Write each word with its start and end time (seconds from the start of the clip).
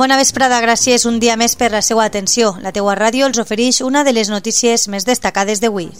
Bona 0.00 0.16
vesprada, 0.16 0.56
gràcies 0.64 1.02
un 1.04 1.18
dia 1.20 1.34
més 1.36 1.52
per 1.60 1.66
la 1.74 1.82
seva 1.84 2.06
atenció. 2.08 2.54
La 2.64 2.70
teua 2.72 2.94
ràdio 2.96 3.26
els 3.28 3.36
ofereix 3.42 3.82
una 3.84 4.00
de 4.00 4.14
les 4.16 4.30
notícies 4.32 4.86
més 4.88 5.04
destacades 5.04 5.60
d'avui. 5.60 5.90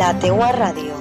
La 0.00 0.14
teua 0.24 0.48
ràdio. 0.56 0.96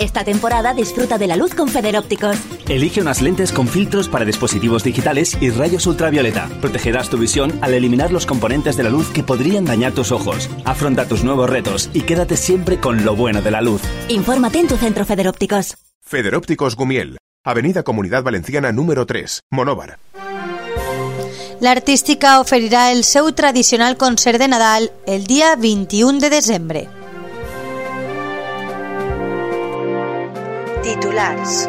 Esta 0.00 0.24
temporada 0.24 0.74
disfruta 0.74 1.16
de 1.16 1.28
la 1.28 1.36
luz 1.36 1.54
con 1.54 1.68
Federópticos. 1.68 2.53
Elige 2.68 3.02
unas 3.02 3.20
lentes 3.20 3.52
con 3.52 3.68
filtros 3.68 4.08
para 4.08 4.24
dispositivos 4.24 4.82
digitales 4.84 5.36
y 5.40 5.50
rayos 5.50 5.86
ultravioleta. 5.86 6.48
Protegerás 6.62 7.10
tu 7.10 7.18
visión 7.18 7.52
al 7.60 7.74
eliminar 7.74 8.10
los 8.10 8.24
componentes 8.24 8.76
de 8.76 8.84
la 8.84 8.90
luz 8.90 9.10
que 9.10 9.22
podrían 9.22 9.66
dañar 9.66 9.92
tus 9.92 10.12
ojos. 10.12 10.48
Afronta 10.64 11.06
tus 11.06 11.24
nuevos 11.24 11.50
retos 11.50 11.90
y 11.92 12.02
quédate 12.02 12.36
siempre 12.38 12.80
con 12.80 13.04
lo 13.04 13.14
bueno 13.16 13.42
de 13.42 13.50
la 13.50 13.60
luz. 13.60 13.82
Infórmate 14.08 14.60
en 14.60 14.68
tu 14.68 14.76
centro 14.76 15.04
Federópticos. 15.04 15.76
Federópticos 16.00 16.74
Gumiel, 16.74 17.18
Avenida 17.44 17.82
Comunidad 17.82 18.22
Valenciana 18.22 18.72
número 18.72 19.04
3, 19.04 19.42
Monóvar. 19.50 19.98
L'Artística 21.60 22.40
oferirà 22.40 22.90
el 22.92 23.04
seu 23.04 23.30
tradicional 23.32 23.96
concert 23.96 24.38
de 24.38 24.48
Nadal 24.48 24.90
el 25.06 25.24
dia 25.26 25.54
21 25.56 26.18
de 26.20 26.28
desembre. 26.28 26.88
Titulars. 30.82 31.68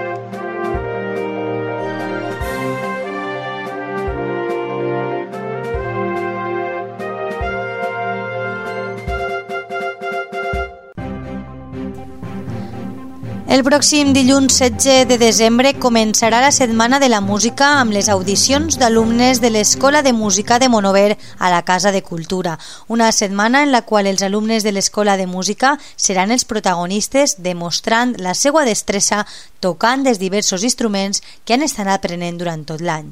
El 13.55 13.61
pròxim 13.63 14.09
dilluns 14.11 14.57
16 14.59 15.05
de 15.07 15.15
desembre 15.15 15.69
començarà 15.79 16.41
la 16.43 16.49
Setmana 16.51 16.97
de 16.99 17.07
la 17.07 17.21
Música 17.23 17.69
amb 17.79 17.95
les 17.95 18.09
audicions 18.11 18.75
d'alumnes 18.81 19.39
de 19.39 19.53
l'Escola 19.53 20.01
de 20.03 20.11
Música 20.11 20.57
de 20.59 20.67
Monover 20.67 21.15
a 21.39 21.53
la 21.53 21.61
Casa 21.61 21.93
de 21.95 22.03
Cultura. 22.03 22.57
Una 22.89 23.13
setmana 23.13 23.63
en 23.63 23.71
la 23.71 23.85
qual 23.87 24.11
els 24.11 24.27
alumnes 24.27 24.67
de 24.67 24.73
l'Escola 24.75 25.15
de 25.15 25.25
Música 25.25 25.77
seran 25.95 26.35
els 26.35 26.43
protagonistes 26.43 27.37
demostrant 27.39 28.17
la 28.19 28.35
seva 28.35 28.65
destressa 28.67 29.23
tocant 29.63 30.03
els 30.03 30.19
diversos 30.19 30.67
instruments 30.67 31.23
que 31.45 31.55
han 31.55 31.63
estat 31.63 31.87
aprenent 31.87 32.35
durant 32.41 32.67
tot 32.67 32.83
l'any. 32.83 33.07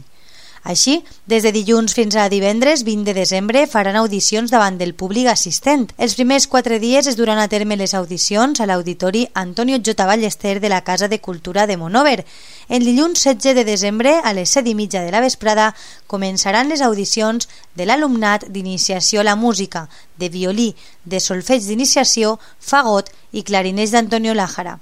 Així, 0.63 1.03
des 1.27 1.43
de 1.43 1.51
dilluns 1.51 1.91
fins 1.91 2.15
a 2.15 2.29
divendres 2.31 2.85
20 2.87 3.03
de 3.03 3.13
desembre 3.17 3.65
faran 3.67 3.97
audicions 3.99 4.51
davant 4.51 4.77
del 4.79 4.93
públic 4.95 5.27
assistent. 5.27 5.89
Els 5.97 6.15
primers 6.15 6.47
quatre 6.47 6.79
dies 6.79 7.09
es 7.11 7.17
duran 7.19 7.41
a 7.41 7.49
terme 7.51 7.75
les 7.75 7.93
audicions 7.93 8.61
a 8.63 8.67
l'auditori 8.69 9.25
Antonio 9.33 9.75
J. 9.83 10.07
Ballester 10.07 10.61
de 10.63 10.71
la 10.71 10.79
Casa 10.87 11.09
de 11.09 11.19
Cultura 11.19 11.67
de 11.67 11.75
Monover. 11.75 12.23
El 12.69 12.87
dilluns 12.87 13.25
16 13.25 13.59
de 13.59 13.65
desembre, 13.67 14.15
a 14.23 14.31
les 14.31 14.55
7 14.55 14.71
i 14.71 14.75
mitja 14.75 15.03
de 15.03 15.11
la 15.11 15.19
vesprada, 15.19 15.75
començaran 16.07 16.71
les 16.71 16.81
audicions 16.81 17.49
de 17.75 17.85
l'alumnat 17.85 18.47
d'iniciació 18.47 19.19
a 19.19 19.27
la 19.27 19.35
música, 19.35 19.89
de 20.15 20.31
violí, 20.31 20.71
de 21.03 21.19
solfeig 21.19 21.67
d'iniciació, 21.67 22.37
fagot 22.59 23.11
i 23.33 23.43
clarinets 23.43 23.91
d'Antonio 23.91 24.31
Lájara. 24.33 24.79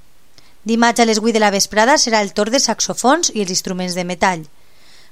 Dimarts 0.63 1.01
a 1.01 1.09
les 1.09 1.17
8 1.17 1.33
de 1.33 1.41
la 1.41 1.49
vesprada 1.49 1.97
serà 1.97 2.21
el 2.21 2.35
torn 2.37 2.53
de 2.53 2.61
saxofons 2.61 3.33
i 3.33 3.41
els 3.41 3.49
instruments 3.49 3.97
de 3.97 4.05
metall. 4.05 4.45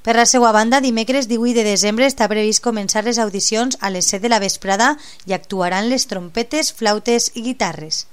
Per 0.03 0.15
la 0.15 0.25
seva 0.25 0.53
banda, 0.55 0.79
dimecres 0.79 1.27
18 1.27 1.57
de 1.59 1.65
desembre 1.67 2.07
està 2.07 2.29
previst 2.31 2.63
començar 2.63 3.03
les 3.03 3.17
audicions 3.19 3.75
a 3.81 3.89
les 3.91 4.07
7 4.07 4.23
de 4.23 4.29
la 4.31 4.39
vesprada 4.39 4.93
i 5.27 5.35
actuaran 5.35 5.89
les 5.91 6.07
trompetes, 6.07 6.71
flautes 6.71 7.31
i 7.35 7.43
guitarres. 7.43 8.05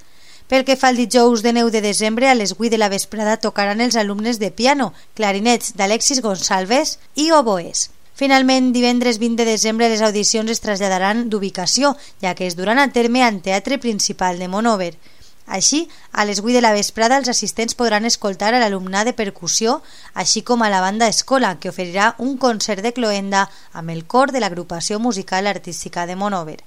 Pel 0.50 0.64
que 0.66 0.76
fa 0.78 0.90
al 0.90 0.98
dijous 0.98 1.42
de 1.42 1.52
9 1.54 1.70
de 1.70 1.82
desembre, 1.82 2.28
a 2.28 2.34
les 2.34 2.56
8 2.58 2.70
de 2.74 2.78
la 2.78 2.90
vesprada 2.90 3.38
tocaran 3.38 3.80
els 3.80 3.96
alumnes 3.96 4.38
de 4.42 4.50
piano, 4.50 4.92
clarinets 5.14 5.74
d'Alexis 5.78 6.22
Gonçalves 6.22 6.98
i 7.14 7.30
oboes. 7.30 7.90
Finalment, 8.16 8.72
divendres 8.72 9.18
20 9.22 9.42
de 9.42 9.50
desembre 9.50 9.90
les 9.92 10.02
audicions 10.02 10.50
es 10.50 10.62
traslladaran 10.64 11.26
d'ubicació, 11.30 11.96
ja 12.22 12.34
que 12.34 12.46
es 12.46 12.56
duran 12.56 12.78
a 12.78 12.90
terme 12.90 13.22
al 13.22 13.42
Teatre 13.42 13.78
Principal 13.78 14.38
de 14.38 14.48
Monover. 14.48 14.94
Així, 15.46 15.88
a 16.10 16.24
les 16.26 16.40
8 16.42 16.56
de 16.58 16.60
la 16.60 16.72
vesprada 16.74 17.16
els 17.20 17.30
assistents 17.30 17.76
podran 17.78 18.04
escoltar 18.04 18.52
a 18.52 18.60
l'alumnat 18.60 19.06
de 19.06 19.14
percussió, 19.14 19.80
així 20.12 20.42
com 20.42 20.62
a 20.62 20.70
la 20.70 20.80
banda 20.82 21.06
Escola, 21.06 21.54
que 21.60 21.70
oferirà 21.70 22.14
un 22.18 22.34
concert 22.36 22.82
de 22.82 22.92
cloenda 22.92 23.46
amb 23.72 23.94
el 23.94 24.04
cor 24.06 24.34
de 24.34 24.42
l'agrupació 24.42 24.98
musical 24.98 25.46
artística 25.46 26.06
de 26.06 26.16
Monover. 26.16 26.58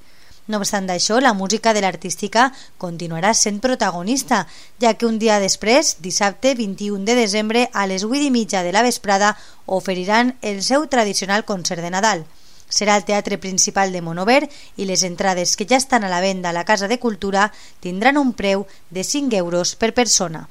No 0.47 0.57
obstant 0.57 0.87
això, 0.89 1.19
la 1.21 1.35
música 1.37 1.75
de 1.75 1.83
l'artística 1.83 2.47
continuarà 2.81 3.35
sent 3.37 3.59
protagonista, 3.61 4.47
ja 4.81 4.95
que 4.95 5.05
un 5.05 5.19
dia 5.19 5.37
després, 5.43 5.97
dissabte 5.99 6.55
21 6.55 7.05
de 7.05 7.19
desembre, 7.19 7.67
a 7.73 7.85
les 7.85 8.07
8 8.07 8.25
i 8.25 8.31
mitja 8.33 8.63
de 8.63 8.71
la 8.73 8.81
vesprada, 8.81 9.35
oferiran 9.67 10.37
el 10.41 10.63
seu 10.63 10.87
tradicional 10.87 11.45
concert 11.45 11.83
de 11.83 11.91
Nadal 11.91 12.25
serà 12.69 12.95
el 12.95 13.05
teatre 13.05 13.37
principal 13.37 13.91
de 13.91 14.01
Monover 14.01 14.47
i 14.77 14.85
les 14.85 15.03
entrades 15.03 15.57
que 15.57 15.67
ja 15.67 15.77
estan 15.77 16.05
a 16.05 16.09
la 16.09 16.21
venda 16.21 16.49
a 16.49 16.55
la 16.55 16.65
Casa 16.65 16.87
de 16.87 16.99
Cultura 16.99 17.51
tindran 17.81 18.17
un 18.17 18.33
preu 18.33 18.67
de 18.89 19.03
5 19.03 19.35
euros 19.35 19.75
per 19.75 19.93
persona. 19.93 20.47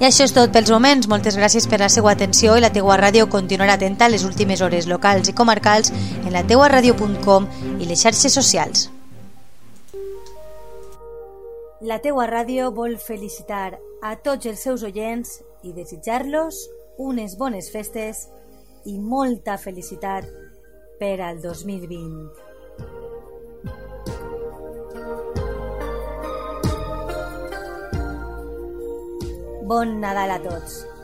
I 0.00 0.06
això 0.08 0.24
és 0.24 0.32
tot 0.32 0.48
pels 0.48 0.70
moments. 0.72 1.08
Moltes 1.12 1.36
gràcies 1.36 1.66
per 1.68 1.80
la 1.82 1.90
seva 1.92 2.14
atenció 2.14 2.54
i 2.56 2.62
la 2.64 2.72
teua 2.72 2.96
ràdio 2.96 3.26
continuarà 3.28 3.74
atenta 3.76 4.06
a 4.06 4.12
les 4.12 4.24
últimes 4.24 4.62
hores 4.64 4.86
locals 4.88 5.28
i 5.28 5.34
comarcals 5.36 5.92
en 5.92 6.32
la 6.32 6.40
teua 6.46 6.70
i 6.72 7.84
les 7.84 8.00
xarxes 8.00 8.32
socials. 8.32 8.88
La 11.82 11.98
teua 12.00 12.26
ràdio 12.26 12.70
vol 12.72 12.96
felicitar 12.96 13.78
a 14.02 14.16
tots 14.16 14.46
els 14.46 14.60
seus 14.60 14.82
oients 14.82 15.42
i 15.64 15.72
desitjar-los 15.72 16.68
unes 16.96 17.36
bones 17.36 17.70
festes 17.70 18.28
i 18.84 18.98
molta 18.98 19.58
felicitat 19.58 20.24
per 21.00 21.18
al 21.24 21.40
2020. 21.40 22.28
Bon 29.64 29.98
Nadal 30.02 30.36
a 30.36 30.40
tots! 30.44 30.99